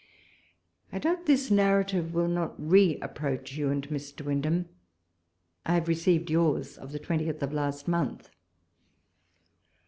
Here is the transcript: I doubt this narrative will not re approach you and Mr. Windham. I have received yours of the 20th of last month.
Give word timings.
I 0.91 0.97
doubt 0.97 1.27
this 1.27 1.51
narrative 1.51 2.11
will 2.11 2.27
not 2.27 2.55
re 2.57 2.97
approach 3.01 3.53
you 3.53 3.69
and 3.69 3.87
Mr. 3.89 4.21
Windham. 4.25 4.67
I 5.63 5.75
have 5.75 5.87
received 5.87 6.31
yours 6.31 6.75
of 6.75 6.91
the 6.91 6.99
20th 6.99 7.43
of 7.43 7.53
last 7.53 7.87
month. 7.87 8.31